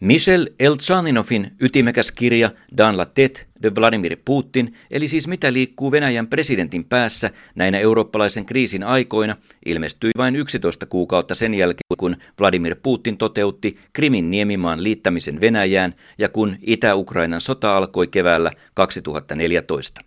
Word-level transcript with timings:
Michel 0.00 0.48
Eltsaninovin 0.58 1.50
ytimekäs 1.60 2.12
kirja 2.12 2.50
Dan 2.76 2.96
la 2.96 3.04
tête 3.04 3.46
de 3.62 3.74
Vladimir 3.74 4.16
Putin, 4.24 4.74
eli 4.90 5.08
siis 5.08 5.28
mitä 5.28 5.52
liikkuu 5.52 5.92
Venäjän 5.92 6.26
presidentin 6.26 6.84
päässä 6.84 7.30
näinä 7.54 7.78
eurooppalaisen 7.78 8.46
kriisin 8.46 8.84
aikoina, 8.84 9.36
ilmestyi 9.66 10.10
vain 10.16 10.36
11 10.36 10.86
kuukautta 10.86 11.34
sen 11.34 11.54
jälkeen, 11.54 11.98
kun 11.98 12.16
Vladimir 12.40 12.76
Putin 12.82 13.16
toteutti 13.16 13.74
Krimin 13.92 14.30
niemimaan 14.30 14.82
liittämisen 14.82 15.40
Venäjään 15.40 15.94
ja 16.18 16.28
kun 16.28 16.56
Itä-Ukrainan 16.62 17.40
sota 17.40 17.76
alkoi 17.76 18.06
keväällä 18.06 18.50
2014. 18.74 20.00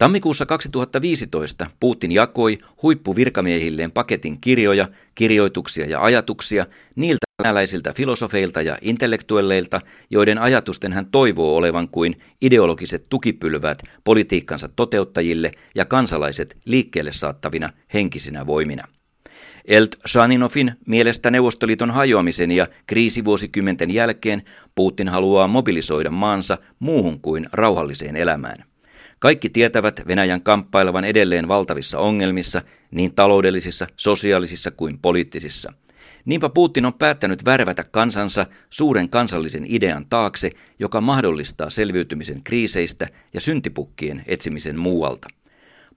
Tammikuussa 0.00 0.46
2015 0.46 1.66
Putin 1.80 2.12
jakoi 2.12 2.58
huippuvirkamiehilleen 2.82 3.92
paketin 3.92 4.40
kirjoja, 4.40 4.88
kirjoituksia 5.14 5.86
ja 5.86 6.02
ajatuksia 6.04 6.66
niiltä 6.96 7.26
venäläisiltä 7.42 7.92
filosofeilta 7.92 8.62
ja 8.62 8.78
intellektuelleilta, 8.80 9.80
joiden 10.10 10.38
ajatusten 10.38 10.92
hän 10.92 11.06
toivoo 11.06 11.56
olevan 11.56 11.88
kuin 11.88 12.20
ideologiset 12.42 13.06
tukipylvät 13.08 13.82
politiikkansa 14.04 14.68
toteuttajille 14.76 15.52
ja 15.74 15.84
kansalaiset 15.84 16.56
liikkeelle 16.66 17.12
saattavina 17.12 17.72
henkisinä 17.94 18.46
voimina. 18.46 18.84
Elt 19.64 19.96
Shaninovin 20.06 20.72
mielestä 20.86 21.30
Neuvostoliiton 21.30 21.90
hajoamisen 21.90 22.50
ja 22.50 22.66
kriisivuosikymmenten 22.86 23.90
jälkeen 23.90 24.42
Putin 24.74 25.08
haluaa 25.08 25.48
mobilisoida 25.48 26.10
maansa 26.10 26.58
muuhun 26.78 27.20
kuin 27.20 27.46
rauhalliseen 27.52 28.16
elämään. 28.16 28.69
Kaikki 29.20 29.48
tietävät 29.48 30.02
Venäjän 30.06 30.42
kamppailevan 30.42 31.04
edelleen 31.04 31.48
valtavissa 31.48 31.98
ongelmissa, 31.98 32.62
niin 32.90 33.14
taloudellisissa, 33.14 33.86
sosiaalisissa 33.96 34.70
kuin 34.70 34.98
poliittisissa. 34.98 35.72
Niinpä 36.24 36.48
Putin 36.48 36.86
on 36.86 36.94
päättänyt 36.94 37.44
värvätä 37.44 37.84
kansansa 37.90 38.46
suuren 38.70 39.08
kansallisen 39.08 39.64
idean 39.68 40.06
taakse, 40.10 40.50
joka 40.78 41.00
mahdollistaa 41.00 41.70
selviytymisen 41.70 42.42
kriiseistä 42.42 43.08
ja 43.34 43.40
syntipukkien 43.40 44.22
etsimisen 44.26 44.78
muualta. 44.78 45.28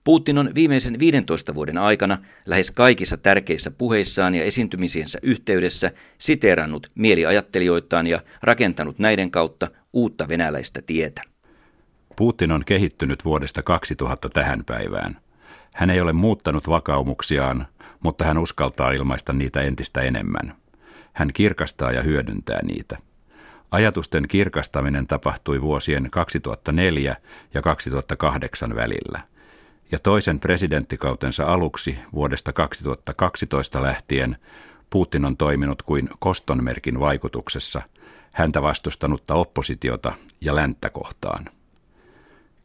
Putin 0.04 0.38
on 0.38 0.50
viimeisen 0.54 0.98
15 0.98 1.54
vuoden 1.54 1.78
aikana 1.78 2.18
lähes 2.46 2.70
kaikissa 2.70 3.16
tärkeissä 3.16 3.70
puheissaan 3.70 4.34
ja 4.34 4.44
esiintymisiensä 4.44 5.18
yhteydessä 5.22 5.90
siteerannut 6.18 6.86
mieliajattelijoitaan 6.94 8.06
ja 8.06 8.20
rakentanut 8.42 8.98
näiden 8.98 9.30
kautta 9.30 9.68
uutta 9.92 10.28
venäläistä 10.28 10.82
tietä. 10.82 11.33
Putin 12.16 12.52
on 12.52 12.62
kehittynyt 12.66 13.24
vuodesta 13.24 13.62
2000 13.62 14.28
tähän 14.28 14.64
päivään. 14.64 15.16
Hän 15.74 15.90
ei 15.90 16.00
ole 16.00 16.12
muuttanut 16.12 16.68
vakaumuksiaan, 16.68 17.66
mutta 18.00 18.24
hän 18.24 18.38
uskaltaa 18.38 18.92
ilmaista 18.92 19.32
niitä 19.32 19.60
entistä 19.60 20.00
enemmän. 20.00 20.54
Hän 21.12 21.30
kirkastaa 21.32 21.92
ja 21.92 22.02
hyödyntää 22.02 22.60
niitä. 22.62 22.98
Ajatusten 23.70 24.28
kirkastaminen 24.28 25.06
tapahtui 25.06 25.62
vuosien 25.62 26.08
2004 26.10 27.16
ja 27.54 27.62
2008 27.62 28.76
välillä. 28.76 29.20
Ja 29.92 29.98
toisen 29.98 30.40
presidenttikautensa 30.40 31.44
aluksi 31.44 31.98
vuodesta 32.14 32.52
2012 32.52 33.82
lähtien 33.82 34.36
Putin 34.90 35.24
on 35.24 35.36
toiminut 35.36 35.82
kuin 35.82 36.08
kostonmerkin 36.18 37.00
vaikutuksessa 37.00 37.82
häntä 38.32 38.62
vastustanutta 38.62 39.34
oppositiota 39.34 40.14
ja 40.40 40.54
länttä 40.54 40.90
kohtaan. 40.90 41.44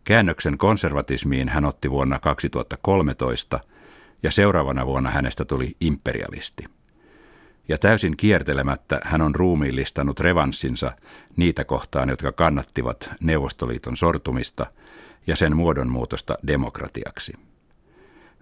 Käännöksen 0.03 0.57
konservatismiin 0.57 1.49
hän 1.49 1.65
otti 1.65 1.91
vuonna 1.91 2.19
2013 2.19 3.59
ja 4.23 4.31
seuraavana 4.31 4.85
vuonna 4.85 5.09
hänestä 5.09 5.45
tuli 5.45 5.75
imperialisti. 5.81 6.63
Ja 7.67 7.77
täysin 7.77 8.17
kiertelemättä 8.17 8.99
hän 9.03 9.21
on 9.21 9.35
ruumiillistanut 9.35 10.19
revanssinsa 10.19 10.91
niitä 11.35 11.63
kohtaan, 11.63 12.09
jotka 12.09 12.31
kannattivat 12.31 13.09
Neuvostoliiton 13.21 13.97
sortumista 13.97 14.65
ja 15.27 15.35
sen 15.35 15.55
muodonmuutosta 15.55 16.37
demokratiaksi. 16.47 17.33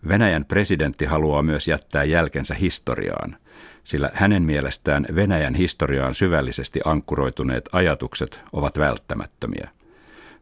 Venäjän 0.07 0.46
presidentti 0.46 1.06
haluaa 1.06 1.41
myös 1.44 1.67
jättää 1.67 2.03
jälkensä 2.03 2.56
historiaan, 2.56 3.38
sillä 3.84 4.12
hänen 4.13 4.44
mielestään 4.44 5.06
Venäjän 5.16 5.56
historiaan 5.56 6.16
syvällisesti 6.16 6.79
ankkuroituneet 6.85 7.69
ajatukset 7.72 8.40
ovat 8.53 8.79
välttämättömiä. 8.79 9.69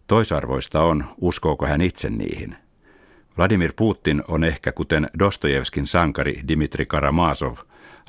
Toisarvoista 0.07 0.83
on, 0.83 1.05
uskooko 1.21 1.65
hän 1.65 1.81
itse 1.81 2.09
niihin. 2.09 2.55
Vladimir 3.37 3.73
Putin 3.75 4.23
on 4.27 4.43
ehkä 4.43 4.71
kuten 4.71 5.07
Dostojevskin 5.19 5.87
sankari 5.87 6.41
Dimitri 6.47 6.85
Karamazov, 6.85 7.55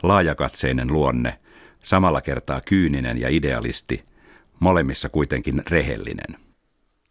laajakatseinen 0.03 0.93
luonne, 0.93 1.39
samalla 1.83 2.21
kertaa 2.21 2.61
kyyninen 2.61 3.21
ja 3.21 3.29
idealisti, 3.29 4.05
molemmissa 4.61 5.09
kuitenkin 5.09 5.62
rehellinen. 5.71 6.41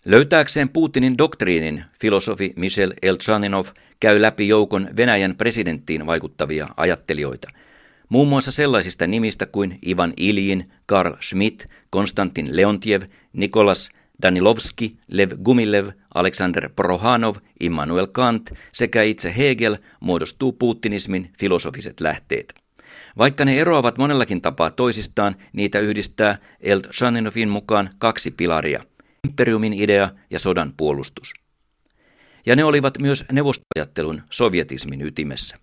Löytääkseen 0.06 0.70
Putinin 0.70 1.18
doktriinin 1.18 1.84
filosofi 2.02 2.54
Michel 2.56 2.94
Elchaninov 3.02 3.66
käy 4.00 4.22
läpi 4.22 4.48
joukon 4.48 4.90
Venäjän 4.98 5.36
presidenttiin 5.36 6.06
vaikuttavia 6.06 6.68
ajattelijoita. 6.78 7.50
Muun 8.10 8.28
muassa 8.28 8.52
sellaisista 8.52 9.08
nimistä 9.08 9.46
kuin 9.46 9.80
Ivan 9.88 10.14
Iljin, 10.18 10.72
Karl 10.86 11.14
Schmidt, 11.22 11.66
Konstantin 11.90 12.58
Leontiev, 12.58 13.02
Nikolas 13.34 13.90
Danilovski, 14.22 14.98
Lev 15.08 15.32
Gumilev, 15.44 15.90
Alexander 16.14 16.70
Prohanov, 16.76 17.36
Immanuel 17.60 18.08
Kant 18.08 18.52
sekä 18.72 19.04
itse 19.04 19.34
Hegel 19.38 19.78
muodostuu 20.00 20.52
putinismin 20.52 21.34
filosofiset 21.40 22.00
lähteet. 22.00 22.54
Vaikka 23.18 23.46
ne 23.46 23.60
eroavat 23.60 23.98
monellakin 23.98 24.42
tapaa 24.42 24.72
toisistaan, 24.72 25.36
niitä 25.54 25.80
yhdistää 25.80 26.38
El 26.60 26.82
Shaninovin 26.92 27.50
mukaan 27.50 27.90
kaksi 27.98 28.32
pilaria, 28.32 28.84
imperiumin 29.28 29.74
idea 29.74 30.10
ja 30.30 30.40
sodan 30.40 30.74
puolustus. 30.78 31.34
Ja 32.46 32.56
ne 32.56 32.64
olivat 32.64 32.98
myös 33.00 33.26
neuvostoajattelun 33.32 34.22
sovjetismin 34.32 35.02
ytimessä. 35.02 35.58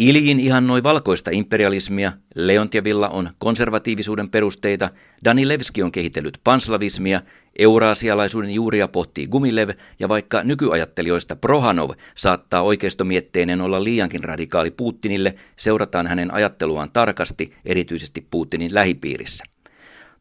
Iljin 0.00 0.40
ihannoi 0.40 0.82
valkoista 0.82 1.30
imperialismia, 1.30 2.12
Leontjevilla 2.34 3.08
on 3.08 3.30
konservatiivisuuden 3.38 4.30
perusteita, 4.30 4.90
Danilevski 5.24 5.82
on 5.82 5.92
kehitellyt 5.92 6.40
panslavismia, 6.44 7.20
euraasialaisuuden 7.58 8.50
juuria 8.50 8.88
pohtii 8.88 9.26
Gumilev 9.26 9.70
ja 9.98 10.08
vaikka 10.08 10.42
nykyajattelijoista 10.42 11.36
Prohanov 11.36 11.90
saattaa 12.14 12.62
oikeistomietteinen 12.62 13.60
olla 13.60 13.84
liiankin 13.84 14.24
radikaali 14.24 14.70
Putinille, 14.70 15.34
seurataan 15.56 16.06
hänen 16.06 16.34
ajatteluaan 16.34 16.90
tarkasti, 16.92 17.54
erityisesti 17.64 18.26
Putinin 18.30 18.74
lähipiirissä. 18.74 19.44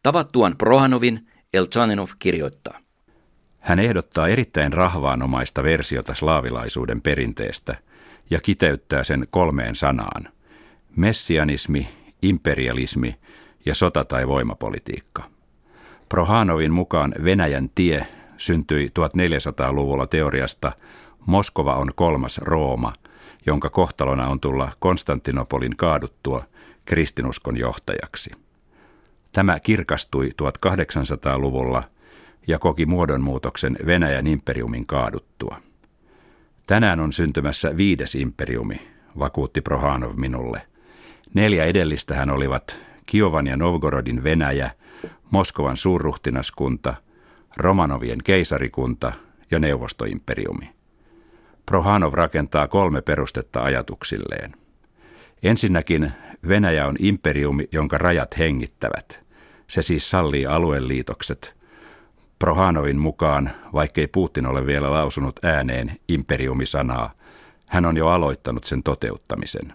Tavattuaan 0.03 0.57
Prohanovin, 0.57 1.28
Elchaninov 1.53 2.09
kirjoittaa. 2.19 2.79
Hän 3.59 3.79
ehdottaa 3.79 4.28
erittäin 4.28 4.73
rahvaanomaista 4.73 5.63
versiota 5.63 6.13
slaavilaisuuden 6.13 7.01
perinteestä– 7.01 7.75
ja 8.29 8.40
kiteyttää 8.40 9.03
sen 9.03 9.28
kolmeen 9.29 9.75
sanaan. 9.75 10.29
Messianismi, 10.95 11.90
imperialismi 12.22 13.16
ja 13.66 13.75
sota- 13.75 14.06
tai 14.06 14.28
voimapolitiikka. 14.28 15.23
Prohanovin 16.09 16.73
mukaan 16.73 17.13
Venäjän 17.23 17.69
tie 17.75 18.07
syntyi 18.38 18.88
1400-luvulla 18.88 20.07
teoriasta 20.07 20.72
Moskova 21.25 21.75
on 21.75 21.89
kolmas 21.95 22.38
Rooma, 22.38 22.94
jonka 23.45 23.69
kohtalona 23.69 24.28
on 24.28 24.39
tulla 24.39 24.72
Konstantinopolin 24.79 25.78
kaaduttua 25.78 26.44
kristinuskon 26.85 27.57
johtajaksi. 27.57 28.31
Tämä 29.31 29.59
kirkastui 29.59 30.29
1800-luvulla 30.41 31.84
ja 32.47 32.59
koki 32.59 32.85
muodonmuutoksen 32.85 33.78
Venäjän 33.85 34.28
imperiumin 34.28 34.85
kaaduttua. 34.85 35.62
Tänään 36.69 37.00
on 37.00 37.13
syntymässä 37.13 37.78
viides 37.78 38.16
imperiumi, 38.16 38.88
vakuutti 39.19 39.62
Prohanov 39.62 40.12
minulle. 40.16 40.62
Neljä 41.34 41.66
edellistähän 41.66 42.30
olivat 42.30 42.78
Kiovan 43.06 43.47
ja 43.47 43.57
Novgorodin 43.57 44.24
Venäjä, 44.24 44.72
Moskovan 45.31 45.77
suurruhtinaskunta, 45.77 46.94
Romanovien 47.57 48.19
keisarikunta 48.24 49.12
ja 49.51 49.60
neuvostoimperiumi. 49.60 50.69
Prohanov 51.66 52.13
rakentaa 52.13 52.68
kolme 52.68 53.01
perustetta 53.01 53.60
ajatuksilleen. 53.60 54.54
Ensinnäkin 55.44 56.12
Venäjä 56.48 56.88
on 56.88 56.95
imperiumi, 57.00 57.68
jonka 57.72 57.98
rajat 57.98 58.38
hengittävät. 58.38 59.25
Se 59.68 59.81
siis 59.81 60.10
sallii 60.10 60.45
alueliitokset– 60.45 61.54
Prohanovin 62.39 63.00
mukaan, 63.00 63.50
vaikkei 63.74 64.07
Putin 64.07 64.45
ole 64.45 64.65
vielä 64.65 64.91
lausunut 64.91 65.39
ääneen 65.45 65.91
imperiumisanaa, 66.07 67.12
hän 67.65 67.86
on 67.86 67.97
jo 67.97 68.07
aloittanut 68.07 68.63
sen 68.63 68.83
toteuttamisen. 68.83 69.74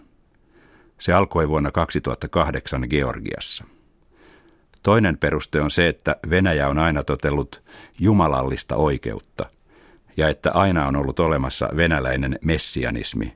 Se 0.97 1.13
alkoi 1.13 1.49
vuonna 1.49 1.71
2008 1.71 2.87
Georgiassa. 2.89 3.65
Toinen 4.83 5.17
peruste 5.17 5.61
on 5.61 5.71
se, 5.71 5.87
että 5.87 6.15
Venäjä 6.29 6.69
on 6.69 6.79
aina 6.79 7.03
totellut 7.03 7.63
jumalallista 7.99 8.75
oikeutta 8.75 9.45
ja 10.17 10.29
että 10.29 10.51
aina 10.51 10.87
on 10.87 10.95
ollut 10.95 11.19
olemassa 11.19 11.69
venäläinen 11.75 12.39
messianismi, 12.41 13.35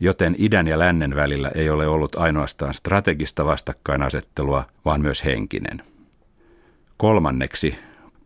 joten 0.00 0.34
idän 0.38 0.66
ja 0.66 0.78
lännen 0.78 1.16
välillä 1.16 1.50
ei 1.54 1.70
ole 1.70 1.86
ollut 1.86 2.16
ainoastaan 2.16 2.74
strategista 2.74 3.44
vastakkainasettelua, 3.44 4.64
vaan 4.84 5.00
myös 5.00 5.24
henkinen. 5.24 5.82
Kolmanneksi, 6.96 7.78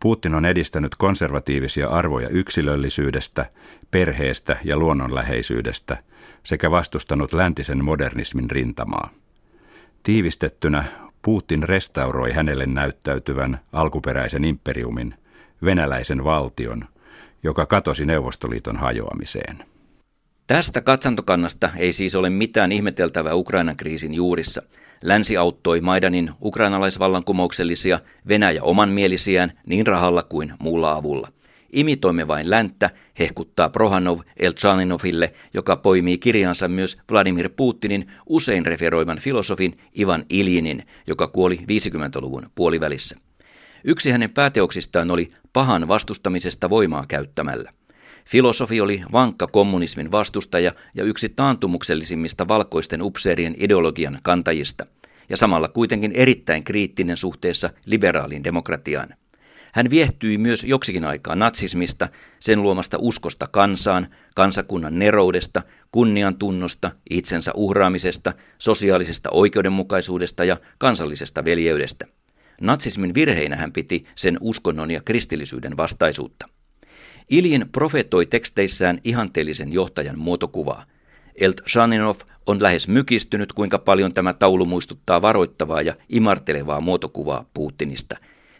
Putin 0.03 0.35
on 0.35 0.45
edistänyt 0.45 0.95
konservatiivisia 0.95 1.89
arvoja 1.89 2.29
yksilöllisyydestä, 2.29 3.45
perheestä 3.91 4.57
ja 4.63 4.77
luonnonläheisyydestä 4.77 5.97
sekä 6.43 6.71
vastustanut 6.71 7.33
läntisen 7.33 7.83
modernismin 7.83 8.49
rintamaa. 8.51 9.09
Tiivistettynä 10.03 10.83
Putin 11.21 11.63
restauroi 11.63 12.31
hänelle 12.31 12.65
näyttäytyvän 12.65 13.59
alkuperäisen 13.73 14.45
imperiumin, 14.45 15.15
venäläisen 15.63 16.23
valtion, 16.23 16.85
joka 17.43 17.65
katosi 17.65 18.05
Neuvostoliiton 18.05 18.77
hajoamiseen. 18.77 19.65
Tästä 20.47 20.81
katsantokannasta 20.81 21.69
ei 21.77 21.93
siis 21.93 22.15
ole 22.15 22.29
mitään 22.29 22.71
ihmeteltävää 22.71 23.35
Ukrainan 23.35 23.75
kriisin 23.75 24.13
juurissa. 24.13 24.61
Länsi 25.03 25.37
auttoi 25.37 25.81
Maidanin 25.81 26.31
ukrainalaisvallankumouksellisia 26.41 27.99
Venäjä 28.27 28.63
omanmielisiään 28.63 29.51
niin 29.65 29.87
rahalla 29.87 30.23
kuin 30.23 30.53
muulla 30.59 30.91
avulla. 30.91 31.27
Imitoimme 31.73 32.27
vain 32.27 32.49
länttä, 32.49 32.89
hehkuttaa 33.19 33.69
Prohanov 33.69 34.19
Elchaninofille, 34.39 35.33
joka 35.53 35.75
poimii 35.75 36.17
kirjansa 36.17 36.67
myös 36.67 36.97
Vladimir 37.11 37.49
Putinin 37.55 38.07
usein 38.25 38.65
referoivan 38.65 39.19
filosofin 39.19 39.77
Ivan 39.99 40.25
Iljinin, 40.29 40.83
joka 41.07 41.27
kuoli 41.27 41.57
50-luvun 41.57 42.43
puolivälissä. 42.55 43.15
Yksi 43.83 44.11
hänen 44.11 44.29
pääteoksistaan 44.29 45.11
oli 45.11 45.27
pahan 45.53 45.87
vastustamisesta 45.87 46.69
voimaa 46.69 47.05
käyttämällä. 47.07 47.69
Filosofi 48.25 48.81
oli 48.81 49.01
vankka 49.11 49.47
kommunismin 49.47 50.11
vastustaja 50.11 50.71
ja 50.95 51.03
yksi 51.03 51.29
taantumuksellisimmista 51.29 52.47
valkoisten 52.47 53.01
upseerien 53.01 53.55
ideologian 53.57 54.19
kantajista, 54.23 54.85
ja 55.29 55.37
samalla 55.37 55.67
kuitenkin 55.67 56.11
erittäin 56.11 56.63
kriittinen 56.63 57.17
suhteessa 57.17 57.69
liberaaliin 57.85 58.43
demokratiaan. 58.43 59.09
Hän 59.73 59.89
viehtyi 59.89 60.37
myös 60.37 60.63
joksikin 60.63 61.03
aikaa 61.03 61.35
natsismista, 61.35 62.09
sen 62.39 62.63
luomasta 62.63 62.97
uskosta 62.99 63.47
kansaan, 63.51 64.07
kansakunnan 64.35 64.99
neroudesta, 64.99 65.61
kunnian 65.91 66.35
tunnosta, 66.35 66.91
itsensä 67.09 67.51
uhraamisesta, 67.55 68.33
sosiaalisesta 68.57 69.29
oikeudenmukaisuudesta 69.31 70.43
ja 70.43 70.57
kansallisesta 70.77 71.45
veljeydestä. 71.45 72.05
Natsismin 72.61 73.13
virheinä 73.13 73.55
hän 73.55 73.71
piti 73.71 74.03
sen 74.15 74.37
uskonnon 74.41 74.91
ja 74.91 75.01
kristillisyyden 75.05 75.77
vastaisuutta. 75.77 76.45
Ilin 77.29 77.65
profetoi 77.71 78.25
teksteissään 78.25 78.99
ihanteellisen 79.03 79.73
johtajan 79.73 80.19
muotokuvaa. 80.19 80.83
Elt 81.35 81.61
Shaninov 81.69 82.15
on 82.45 82.63
lähes 82.63 82.87
mykistynyt, 82.87 83.53
kuinka 83.53 83.79
paljon 83.79 84.11
tämä 84.11 84.33
taulu 84.33 84.65
muistuttaa 84.65 85.21
varoittavaa 85.21 85.81
ja 85.81 85.95
imartelevaa 86.09 86.81
muotokuvaa 86.81 87.45
Putinista. 87.53 88.17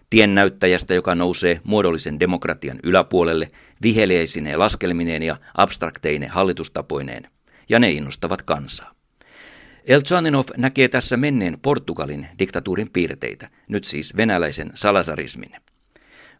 Tiennäyttäjästä, 0.09 0.93
joka 0.93 1.15
nousee 1.15 1.61
muodollisen 1.63 2.19
demokratian 2.19 2.79
yläpuolelle, 2.83 3.47
viheleisine 3.81 4.57
laskelmineen 4.57 5.23
ja 5.23 5.35
abstrakteine 5.57 6.27
hallitustapoineen. 6.27 7.27
Ja 7.69 7.79
ne 7.79 7.91
innostavat 7.91 8.41
kansaa. 8.41 8.91
Elchaninov 9.85 10.45
näkee 10.57 10.87
tässä 10.87 11.17
menneen 11.17 11.57
Portugalin 11.61 12.27
diktatuurin 12.39 12.89
piirteitä, 12.93 13.49
nyt 13.69 13.83
siis 13.83 14.17
venäläisen 14.17 14.71
salasarismin. 14.73 15.51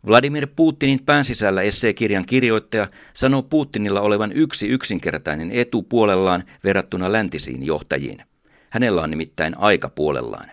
Vladimir 0.07 0.47
Putinin 0.55 0.99
pään 1.05 1.25
sisällä 1.25 1.61
esseekirjan 1.61 2.25
kirjoittaja 2.25 2.87
sanoo 3.13 3.43
Putinilla 3.43 4.01
olevan 4.01 4.31
yksi 4.31 4.67
yksinkertainen 4.67 5.51
etu 5.51 5.83
puolellaan 5.83 6.43
verrattuna 6.63 7.11
läntisiin 7.11 7.63
johtajiin. 7.63 8.23
Hänellä 8.69 9.01
on 9.01 9.09
nimittäin 9.09 9.57
aika 9.57 9.89
puolellaan. 9.89 10.51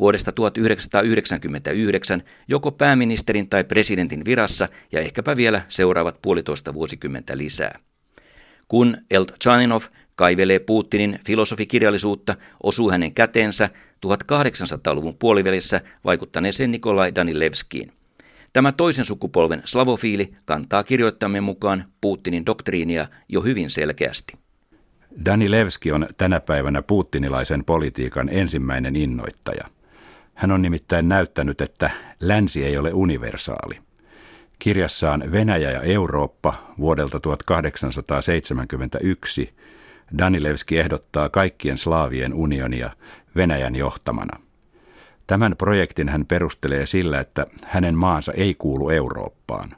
Vuodesta 0.00 0.32
1999 0.32 2.22
joko 2.48 2.72
pääministerin 2.72 3.48
tai 3.48 3.64
presidentin 3.64 4.24
virassa 4.24 4.68
ja 4.92 5.00
ehkäpä 5.00 5.36
vielä 5.36 5.62
seuraavat 5.68 6.18
puolitoista 6.22 6.74
vuosikymmentä 6.74 7.38
lisää. 7.38 7.78
Kun 8.68 8.96
Eltchaninov 9.10 9.82
kaivelee 10.14 10.58
Putinin 10.58 11.18
filosofikirjallisuutta, 11.26 12.34
osuu 12.62 12.90
hänen 12.90 13.14
käteensä 13.14 13.70
1800-luvun 14.06 15.16
puolivälissä 15.18 15.80
vaikuttaneeseen 16.04 16.70
Nikolai 16.70 17.14
Danilevskiin. 17.14 17.92
Tämä 18.52 18.72
toisen 18.72 19.04
sukupolven 19.04 19.62
slavofiili 19.64 20.34
kantaa 20.44 20.84
kirjoittamme 20.84 21.40
mukaan 21.40 21.84
Putinin 22.00 22.46
doktriinia 22.46 23.08
jo 23.28 23.40
hyvin 23.40 23.70
selkeästi. 23.70 24.32
Danilevski 25.24 25.92
on 25.92 26.06
tänä 26.18 26.40
päivänä 26.40 26.82
putinilaisen 26.82 27.64
politiikan 27.64 28.28
ensimmäinen 28.28 28.96
innoittaja. 28.96 29.64
Hän 30.34 30.50
on 30.50 30.62
nimittäin 30.62 31.08
näyttänyt, 31.08 31.60
että 31.60 31.90
länsi 32.20 32.64
ei 32.64 32.78
ole 32.78 32.92
universaali. 32.92 33.78
Kirjassaan 34.58 35.32
Venäjä 35.32 35.70
ja 35.70 35.80
Eurooppa 35.80 36.74
vuodelta 36.78 37.20
1871 37.20 39.54
Danilevski 40.18 40.78
ehdottaa 40.78 41.28
kaikkien 41.28 41.78
slaavien 41.78 42.34
unionia 42.34 42.90
Venäjän 43.36 43.76
johtamana. 43.76 44.40
Tämän 45.26 45.56
projektin 45.58 46.08
hän 46.08 46.26
perustelee 46.26 46.86
sillä, 46.86 47.20
että 47.20 47.46
hänen 47.64 47.94
maansa 47.94 48.32
ei 48.32 48.54
kuulu 48.54 48.90
Eurooppaan. 48.90 49.76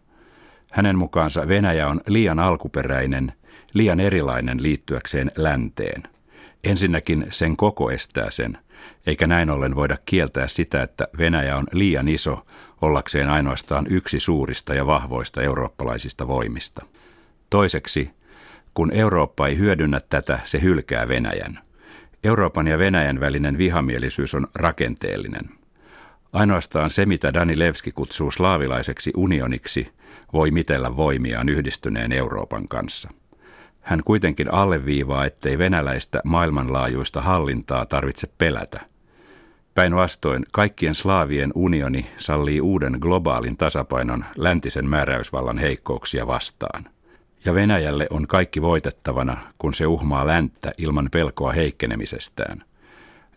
Hänen 0.72 0.98
mukaansa 0.98 1.48
Venäjä 1.48 1.88
on 1.88 2.00
liian 2.06 2.38
alkuperäinen, 2.38 3.32
liian 3.74 4.00
erilainen 4.00 4.62
liittyäkseen 4.62 5.30
länteen. 5.36 6.02
Ensinnäkin 6.64 7.26
sen 7.30 7.56
koko 7.56 7.90
estää 7.90 8.30
sen, 8.30 8.58
eikä 9.06 9.26
näin 9.26 9.50
ollen 9.50 9.74
voida 9.76 9.96
kieltää 10.06 10.46
sitä, 10.46 10.82
että 10.82 11.08
Venäjä 11.18 11.56
on 11.56 11.66
liian 11.72 12.08
iso 12.08 12.46
ollakseen 12.82 13.28
ainoastaan 13.28 13.86
yksi 13.90 14.20
suurista 14.20 14.74
ja 14.74 14.86
vahvoista 14.86 15.42
eurooppalaisista 15.42 16.28
voimista. 16.28 16.86
Toiseksi, 17.50 18.10
kun 18.74 18.92
Eurooppa 18.92 19.46
ei 19.46 19.58
hyödynnä 19.58 20.00
tätä, 20.10 20.38
se 20.44 20.62
hylkää 20.62 21.08
Venäjän. 21.08 21.63
Euroopan 22.24 22.66
ja 22.66 22.78
Venäjän 22.78 23.20
välinen 23.20 23.58
vihamielisyys 23.58 24.34
on 24.34 24.46
rakenteellinen. 24.54 25.50
Ainoastaan 26.32 26.90
se, 26.90 27.06
mitä 27.06 27.34
Danilevski 27.34 27.92
kutsuu 27.92 28.30
slaavilaiseksi 28.30 29.12
unioniksi, 29.16 29.92
voi 30.32 30.50
mitellä 30.50 30.96
voimiaan 30.96 31.48
yhdistyneen 31.48 32.12
Euroopan 32.12 32.68
kanssa. 32.68 33.10
Hän 33.80 34.00
kuitenkin 34.04 34.54
alleviivaa, 34.54 35.24
ettei 35.24 35.58
venäläistä 35.58 36.20
maailmanlaajuista 36.24 37.20
hallintaa 37.20 37.86
tarvitse 37.86 38.28
pelätä. 38.38 38.80
Päinvastoin 39.74 40.44
kaikkien 40.52 40.94
slaavien 40.94 41.52
unioni 41.54 42.06
sallii 42.16 42.60
uuden 42.60 42.96
globaalin 43.00 43.56
tasapainon 43.56 44.24
läntisen 44.36 44.88
määräysvallan 44.88 45.58
heikkouksia 45.58 46.26
vastaan 46.26 46.84
ja 47.44 47.54
Venäjälle 47.54 48.06
on 48.10 48.26
kaikki 48.26 48.62
voitettavana, 48.62 49.36
kun 49.58 49.74
se 49.74 49.86
uhmaa 49.86 50.26
länttä 50.26 50.72
ilman 50.78 51.08
pelkoa 51.12 51.52
heikkenemisestään. 51.52 52.64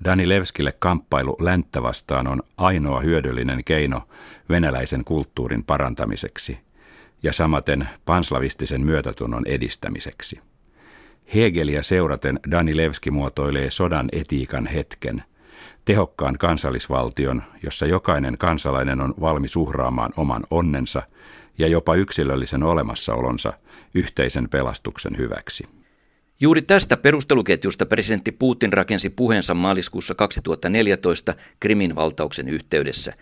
Danilevskille 0.06 0.74
kamppailu 0.80 1.36
länttä 1.40 1.84
vastaan 1.84 2.28
on 2.28 2.44
ainoa 2.58 3.00
hyödyllinen 3.00 3.64
keino 3.64 4.02
venäläisen 4.50 5.04
kulttuurin 5.04 5.64
parantamiseksi 5.64 6.58
ja 7.24 7.34
samaten 7.34 7.90
panslavistisen 8.06 8.86
myötätunnon 8.86 9.44
edistämiseksi. 9.46 10.40
Hegelia 11.36 11.84
seuraten 11.84 12.40
Danilevski 12.52 13.12
muotoilee 13.12 13.70
sodan 13.70 14.10
etiikan 14.12 14.68
hetken, 14.68 15.24
tehokkaan 15.88 16.38
kansallisvaltion, 16.38 17.44
jossa 17.64 17.86
jokainen 17.86 18.38
kansalainen 18.38 19.02
on 19.02 19.14
valmis 19.22 19.56
uhraamaan 19.56 20.14
oman 20.18 20.44
onnensa 20.52 21.02
ja 21.58 21.68
jopa 21.68 21.96
yksilöllisen 21.96 22.64
olemassaolonsa 22.64 23.54
yhteisen 23.96 24.50
pelastuksen 24.50 25.18
hyväksi. 25.18 25.64
Juuri 26.40 26.62
tästä 26.62 26.98
perusteluketjusta 26.98 27.86
presidentti 27.86 28.32
Putin 28.32 28.74
rakensi 28.74 29.10
puheensa 29.10 29.54
maaliskuussa 29.54 30.16
2014 30.16 31.36
Krimin 31.60 31.96
valtauksen 31.96 32.50
yhteydessä. 32.50 33.14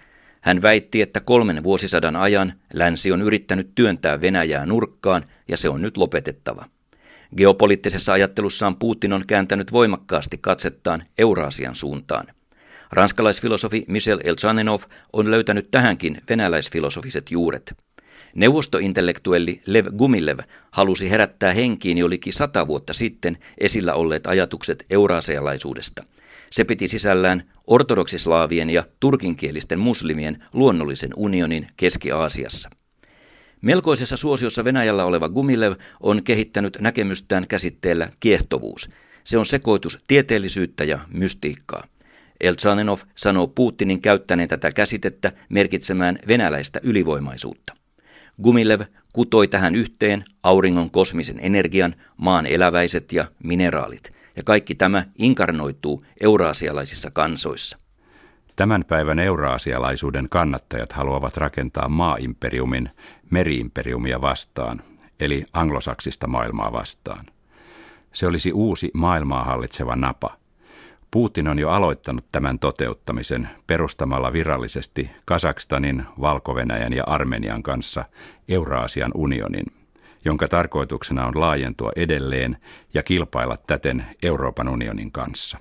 Hän 0.42 0.62
väitti, 0.62 1.02
että 1.02 1.20
kolmen 1.20 1.64
vuosisadan 1.64 2.16
ajan 2.16 2.54
länsi 2.74 3.12
on 3.12 3.22
yrittänyt 3.22 3.72
työntää 3.76 4.22
Venäjää 4.22 4.66
nurkkaan 4.66 5.24
ja 5.48 5.58
se 5.58 5.70
on 5.70 5.82
nyt 5.82 5.98
lopetettava. 5.98 6.66
Geopoliittisessa 7.38 8.14
ajattelussaan 8.14 8.76
Putin 8.76 9.14
on 9.14 9.24
kääntänyt 9.28 9.72
voimakkaasti 9.72 10.38
katsettaan 10.38 11.04
Euraasian 11.18 11.76
suuntaan. 11.76 12.26
Ranskalaisfilosofi 12.92 13.86
Michel 13.88 14.20
Elchanenov 14.24 14.82
on 15.14 15.32
löytänyt 15.32 15.72
tähänkin 15.72 16.18
venäläisfilosofiset 16.30 17.32
juuret. 17.32 17.74
Neuvostointellektuelli 18.36 19.62
Lev 19.66 19.86
Gumilev 19.98 20.40
halusi 20.72 21.10
herättää 21.10 21.54
henkiin 21.54 21.98
jo 21.98 22.10
liki 22.10 22.32
sata 22.32 22.68
vuotta 22.68 22.94
sitten 22.94 23.38
esillä 23.58 23.94
olleet 23.94 24.28
ajatukset 24.28 24.86
euraasealaisuudesta. 24.90 26.04
Se 26.52 26.64
piti 26.64 26.88
sisällään 26.88 27.44
ortodoksislaavien 27.68 28.70
ja 28.70 28.84
turkinkielisten 29.00 29.80
muslimien 29.80 30.44
luonnollisen 30.54 31.12
unionin 31.16 31.68
Keski-Aasiassa. 31.78 32.70
Melkoisessa 33.62 34.18
suosiossa 34.18 34.64
Venäjällä 34.64 35.06
oleva 35.06 35.30
Gumilev 35.30 35.74
on 36.00 36.24
kehittänyt 36.24 36.78
näkemystään 36.82 37.48
käsitteellä 37.48 38.10
kiehtovuus. 38.20 38.90
Se 39.24 39.38
on 39.38 39.46
sekoitus 39.46 40.00
tieteellisyyttä 40.08 40.84
ja 40.84 41.00
mystiikkaa. 41.14 41.84
Eltsanenov 42.42 43.00
sanoo 43.16 43.48
Putinin 43.48 44.02
käyttäneen 44.02 44.50
tätä 44.50 44.72
käsitettä 44.72 45.32
merkitsemään 45.50 46.20
venäläistä 46.28 46.80
ylivoimaisuutta. 46.84 47.74
Gumilev 48.44 48.82
kutoi 49.14 49.48
tähän 49.48 49.76
yhteen 49.76 50.26
auringon 50.44 50.90
kosmisen 50.90 51.40
energian, 51.42 51.96
maan 52.18 52.46
eläväiset 52.46 53.14
ja 53.14 53.26
mineraalit, 53.44 54.12
ja 54.36 54.44
kaikki 54.44 54.76
tämä 54.76 55.06
inkarnoituu 55.18 56.02
euraasialaisissa 56.22 57.12
kansoissa. 57.12 57.78
Tämän 58.56 58.86
päivän 58.86 59.20
euraasialaisuuden 59.20 60.30
kannattajat 60.30 60.92
haluavat 60.92 61.38
rakentaa 61.38 61.90
maaimperiumin 61.90 62.90
meriimperiumia 63.30 64.22
vastaan, 64.22 64.82
eli 65.20 65.46
anglosaksista 65.54 66.28
maailmaa 66.28 66.72
vastaan. 66.72 67.26
Se 68.14 68.28
olisi 68.28 68.52
uusi 68.52 68.92
maailmaa 68.94 69.44
hallitseva 69.44 69.96
napa– 69.96 70.38
Putin 71.16 71.48
on 71.48 71.60
jo 71.60 71.70
aloittanut 71.70 72.26
tämän 72.32 72.60
toteuttamisen 72.60 73.50
perustamalla 73.68 74.34
virallisesti 74.34 75.12
Kasakstanin, 75.26 76.04
valko 76.22 76.56
ja 76.94 77.04
Armenian 77.08 77.64
kanssa 77.64 78.06
Euraasian 78.50 79.12
unionin, 79.14 79.66
jonka 80.26 80.48
tarkoituksena 80.48 81.26
on 81.26 81.40
laajentua 81.40 81.92
edelleen 81.96 82.58
ja 82.94 83.04
kilpailla 83.04 83.58
täten 83.68 84.06
Euroopan 84.24 84.70
unionin 84.70 85.12
kanssa. 85.12 85.58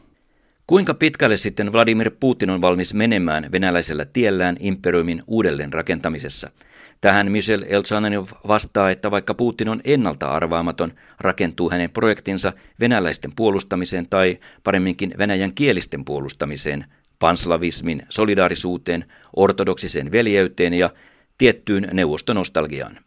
Kuinka 0.67 0.95
pitkälle 0.95 1.37
sitten 1.37 1.73
Vladimir 1.73 2.11
Putin 2.21 2.51
on 2.51 2.63
valmis 2.63 2.95
menemään 2.95 3.53
venäläisellä 3.53 4.05
tiellään 4.05 4.57
imperiumin 4.61 5.23
uudelleen 5.27 5.73
rakentamisessa– 5.73 6.51
Tähän 7.05 7.33
Michel 7.33 7.65
Elchanenov 7.69 8.29
vastaa, 8.49 8.91
että 8.91 9.11
vaikka 9.11 9.35
Putin 9.35 9.69
on 9.69 9.81
ennalta 9.85 10.27
arvaamaton, 10.27 10.93
rakentuu 11.21 11.71
hänen 11.71 11.91
projektinsa 11.91 12.53
venäläisten 12.81 13.33
puolustamiseen 13.37 14.07
tai 14.11 14.37
paremminkin 14.63 15.15
venäjän 15.19 15.55
kielisten 15.55 16.05
puolustamiseen, 16.05 16.85
panslavismin, 17.19 18.03
solidaarisuuteen, 18.09 19.05
ortodoksiseen 19.37 20.13
veljeyteen 20.13 20.75
ja 20.75 20.91
tiettyyn 21.39 21.89
neuvostonostalgiaan. 21.93 22.99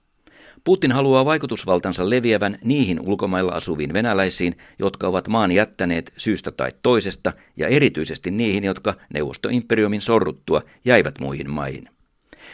Putin 0.64 0.92
haluaa 0.92 1.26
vaikutusvaltansa 1.26 2.10
leviävän 2.10 2.58
niihin 2.64 3.00
ulkomailla 3.00 3.52
asuviin 3.52 3.94
venäläisiin, 3.94 4.58
jotka 4.80 5.08
ovat 5.08 5.28
maan 5.28 5.52
jättäneet 5.52 6.14
syystä 6.18 6.52
tai 6.52 6.72
toisesta, 6.82 7.32
ja 7.56 7.68
erityisesti 7.68 8.32
niihin, 8.32 8.64
jotka 8.64 8.94
neuvostoimperiumin 9.14 10.02
sorruttua 10.02 10.62
jäivät 10.86 11.20
muihin 11.20 11.52
maihin. 11.52 11.97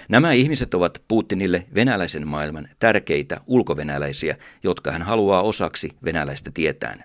Nämä 0.10 0.32
ihmiset 0.32 0.74
ovat 0.74 1.02
Putinille 1.08 1.66
venäläisen 1.76 2.28
maailman 2.28 2.70
tärkeitä 2.80 3.42
ulkovenäläisiä, 3.48 4.36
jotka 4.64 4.92
hän 4.92 5.02
haluaa 5.02 5.42
osaksi 5.42 5.90
venäläistä 6.06 6.52
tietään. 6.54 7.04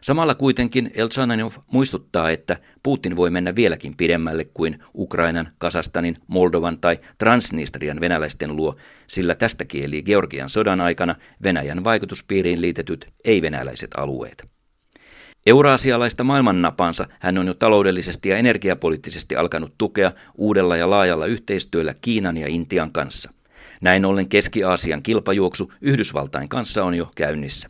Samalla 0.00 0.34
kuitenkin 0.34 0.90
Elchananov 0.94 1.52
muistuttaa, 1.72 2.30
että 2.30 2.56
Putin 2.82 3.16
voi 3.16 3.30
mennä 3.30 3.54
vieläkin 3.54 3.96
pidemmälle 3.96 4.44
kuin 4.44 4.78
Ukrainan, 4.94 5.48
Kasastanin, 5.58 6.16
Moldovan 6.26 6.78
tai 6.80 6.98
Transnistrian 7.18 8.00
venäläisten 8.00 8.56
luo, 8.56 8.76
sillä 9.06 9.34
tästä 9.34 9.64
kieli 9.64 10.02
Georgian 10.02 10.50
sodan 10.50 10.80
aikana 10.80 11.14
Venäjän 11.42 11.84
vaikutuspiiriin 11.84 12.60
liitetyt 12.60 13.08
ei-venäläiset 13.24 13.90
alueet. 13.96 14.53
Euraasialaista 15.46 16.24
maailmannapansa 16.24 17.06
hän 17.20 17.38
on 17.38 17.46
jo 17.46 17.54
taloudellisesti 17.54 18.28
ja 18.28 18.36
energiapoliittisesti 18.36 19.36
alkanut 19.36 19.74
tukea 19.78 20.10
uudella 20.34 20.76
ja 20.76 20.90
laajalla 20.90 21.26
yhteistyöllä 21.26 21.94
Kiinan 22.00 22.36
ja 22.36 22.48
Intian 22.48 22.92
kanssa. 22.92 23.30
Näin 23.80 24.04
ollen 24.04 24.28
Keski-Aasian 24.28 25.02
kilpajuoksu 25.02 25.72
Yhdysvaltain 25.80 26.48
kanssa 26.48 26.84
on 26.84 26.94
jo 26.94 27.10
käynnissä. 27.14 27.68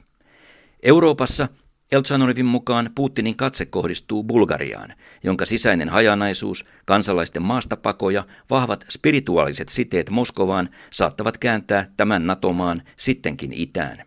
Euroopassa 0.83 1.49
Eltsanonovin 1.93 2.47
mukaan 2.47 2.91
Putinin 2.95 3.37
katse 3.37 3.67
kohdistuu 3.67 4.25
Bulgariaan, 4.25 4.95
jonka 5.25 5.47
sisäinen 5.47 5.89
hajanaisuus, 5.89 6.65
kansalaisten 6.85 7.43
maastapako 7.43 8.11
ja 8.11 8.25
vahvat 8.51 8.85
spirituaaliset 8.91 9.69
siteet 9.69 10.11
Moskovaan 10.11 10.69
saattavat 10.91 11.39
kääntää 11.39 11.91
tämän 11.97 12.27
NATO-maan 12.27 12.83
sittenkin 12.97 13.53
itään. 13.53 13.99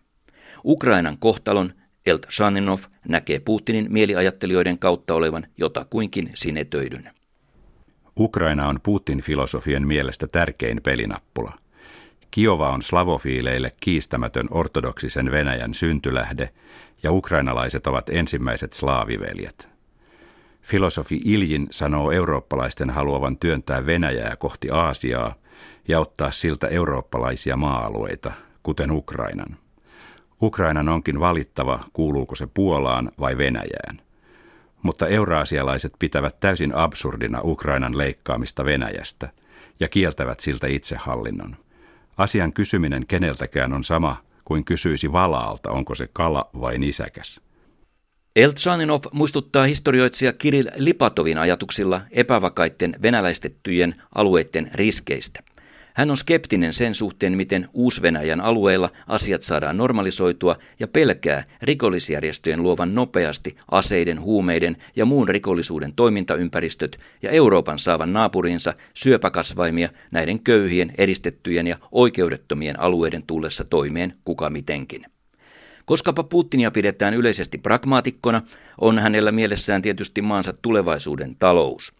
Ukrainan 0.65 1.17
kohtalon 1.17 1.73
Elt 2.07 2.25
Shaninov 2.31 2.79
näkee 3.07 3.39
Putinin 3.39 3.87
mieliajattelijoiden 3.89 4.79
kautta 4.79 5.13
olevan 5.13 5.43
jotakuinkin 5.57 6.29
sinetöidyn. 6.33 7.09
Ukraina 8.19 8.67
on 8.67 8.79
Putin-filosofien 8.83 9.87
mielestä 9.87 10.27
tärkein 10.27 10.81
pelinappula. 10.83 11.53
Kiova 12.31 12.69
on 12.69 12.81
slavofiileille 12.81 13.71
kiistämätön 13.79 14.47
ortodoksisen 14.51 15.31
Venäjän 15.31 15.73
syntylähde 15.73 16.49
ja 17.03 17.11
ukrainalaiset 17.11 17.87
ovat 17.87 18.09
ensimmäiset 18.09 18.73
slaaviveljet. 18.73 19.69
Filosofi 20.61 21.21
Iljin 21.25 21.67
sanoo 21.71 22.11
eurooppalaisten 22.11 22.89
haluavan 22.89 23.37
työntää 23.37 23.85
Venäjää 23.85 24.35
kohti 24.35 24.69
Aasiaa 24.69 25.35
ja 25.87 25.99
ottaa 25.99 26.31
siltä 26.31 26.67
eurooppalaisia 26.67 27.55
maa-alueita, 27.55 28.31
kuten 28.63 28.91
Ukrainan. 28.91 29.57
Ukrainan 30.41 30.89
onkin 30.89 31.19
valittava, 31.19 31.79
kuuluuko 31.93 32.35
se 32.35 32.47
Puolaan 32.53 33.11
vai 33.19 33.37
Venäjään. 33.37 34.01
Mutta 34.83 35.07
euraasialaiset 35.07 35.93
pitävät 35.99 36.39
täysin 36.39 36.75
absurdina 36.75 37.41
Ukrainan 37.43 37.97
leikkaamista 37.97 38.65
Venäjästä 38.65 39.29
ja 39.79 39.87
kieltävät 39.89 40.39
siltä 40.39 40.67
itsehallinnon. 40.67 41.55
Asian 42.17 42.53
kysyminen 42.53 43.07
keneltäkään 43.07 43.73
on 43.73 43.83
sama 43.83 44.17
kuin 44.45 44.65
kysyisi 44.65 45.11
valaalta, 45.11 45.71
onko 45.71 45.95
se 45.95 46.09
kala 46.13 46.49
vai 46.61 46.77
nisäkäs. 46.77 47.41
Eltsaninov 48.35 49.01
muistuttaa 49.11 49.65
historioitsija 49.65 50.33
Kirill 50.33 50.67
Lipatovin 50.75 51.37
ajatuksilla 51.37 52.01
epävakaitten 52.11 52.95
venäläistettyjen 53.01 53.95
alueiden 54.15 54.69
riskeistä– 54.73 55.43
hän 55.97 56.11
on 56.11 56.17
skeptinen 56.17 56.73
sen 56.73 56.95
suhteen, 56.95 57.37
miten 57.37 57.69
Uus-Venäjän 57.73 58.41
alueella 58.41 58.89
asiat 59.07 59.41
saadaan 59.41 59.77
normalisoitua 59.77 60.55
ja 60.79 60.87
pelkää 60.87 61.43
rikollisjärjestöjen 61.61 62.63
luovan 62.63 62.95
nopeasti 62.95 63.57
aseiden, 63.71 64.21
huumeiden 64.21 64.77
ja 64.95 65.05
muun 65.05 65.29
rikollisuuden 65.29 65.93
toimintaympäristöt 65.93 66.99
ja 67.21 67.29
Euroopan 67.29 67.79
saavan 67.79 68.13
naapuriinsa 68.13 68.73
syöpäkasvaimia 68.93 69.89
näiden 70.11 70.39
köyhien, 70.39 70.93
eristettyjen 70.97 71.67
ja 71.67 71.77
oikeudettomien 71.91 72.79
alueiden 72.79 73.23
tullessa 73.27 73.63
toimeen 73.63 74.13
kuka 74.25 74.49
mitenkin. 74.49 75.01
Koskapa 75.85 76.23
Putinia 76.23 76.71
pidetään 76.71 77.13
yleisesti 77.13 77.57
pragmaatikkona, 77.57 78.41
on 78.81 78.99
hänellä 78.99 79.31
mielessään 79.31 79.81
tietysti 79.81 80.21
maansa 80.21 80.53
tulevaisuuden 80.61 81.35
talous– 81.39 81.93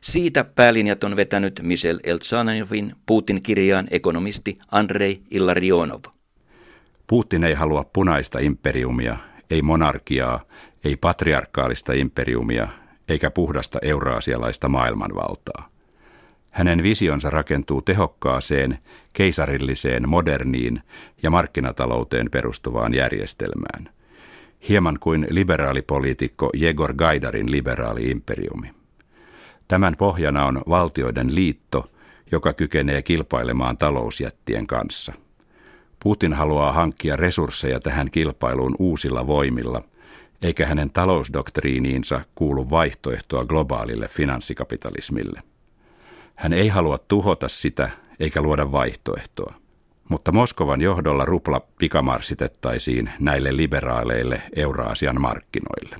siitä 0.00 0.44
päälinjat 0.44 1.04
on 1.04 1.16
vetänyt 1.16 1.60
Michel 1.62 2.00
Eltsanovin 2.04 2.92
Putin-kirjaan 3.06 3.86
ekonomisti 3.90 4.54
Andrei 4.70 5.22
Illarionov. 5.30 6.00
Putin 7.06 7.44
ei 7.44 7.54
halua 7.54 7.84
punaista 7.92 8.38
imperiumia, 8.38 9.16
ei 9.50 9.62
monarkiaa, 9.62 10.40
ei 10.84 10.96
patriarkaalista 10.96 11.92
imperiumia, 11.92 12.68
eikä 13.08 13.30
puhdasta 13.30 13.78
euraasialaista 13.82 14.68
maailmanvaltaa. 14.68 15.70
Hänen 16.50 16.82
visionsa 16.82 17.30
rakentuu 17.30 17.82
tehokkaaseen, 17.82 18.78
keisarilliseen, 19.12 20.08
moderniin 20.08 20.82
ja 21.22 21.30
markkinatalouteen 21.30 22.30
perustuvaan 22.30 22.94
järjestelmään. 22.94 23.88
Hieman 24.68 24.98
kuin 25.00 25.26
liberaalipoliitikko 25.30 26.50
Jegor 26.54 26.94
Gaidarin 26.94 27.50
liberaali 27.50 28.10
imperiumi. 28.10 28.79
Tämän 29.70 29.96
pohjana 29.98 30.44
on 30.44 30.62
valtioiden 30.68 31.34
liitto, 31.34 31.90
joka 32.32 32.52
kykenee 32.52 33.02
kilpailemaan 33.02 33.76
talousjättien 33.76 34.66
kanssa. 34.66 35.12
Putin 36.02 36.32
haluaa 36.32 36.72
hankkia 36.72 37.16
resursseja 37.16 37.80
tähän 37.80 38.10
kilpailuun 38.10 38.74
uusilla 38.78 39.26
voimilla, 39.26 39.82
eikä 40.42 40.66
hänen 40.66 40.90
talousdoktriiniinsa 40.90 42.20
kuulu 42.34 42.70
vaihtoehtoa 42.70 43.44
globaalille 43.44 44.08
finanssikapitalismille. 44.08 45.42
Hän 46.34 46.52
ei 46.52 46.68
halua 46.68 46.98
tuhota 46.98 47.48
sitä 47.48 47.90
eikä 48.20 48.42
luoda 48.42 48.72
vaihtoehtoa. 48.72 49.54
Mutta 50.08 50.32
Moskovan 50.32 50.80
johdolla 50.80 51.24
rupla 51.24 51.60
pikamarsitettaisiin 51.78 53.10
näille 53.20 53.56
liberaaleille 53.56 54.42
Euraasian 54.56 55.20
markkinoille. 55.20 55.96